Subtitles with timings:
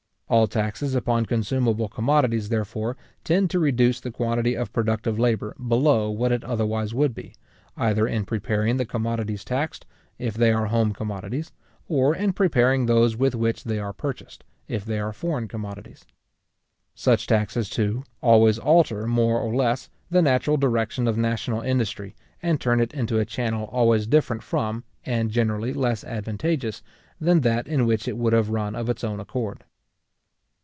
[0.33, 6.09] All taxes upon consumable commodities, therefore, tend to reduce the quantity of productive labour below
[6.09, 7.35] what it otherwise would be,
[7.75, 9.85] either in preparing the commodities taxed,
[10.17, 11.51] if they are home commodities,
[11.89, 16.05] or in preparing those with which they are purchased, if they are foreign commodities.
[16.95, 22.61] Such taxes, too, always alter, more or less, the natural direction of national industry, and
[22.61, 26.81] turn it into a channel always different from, and generally less advantageous,
[27.19, 29.65] than that in which it would have run of its own accord.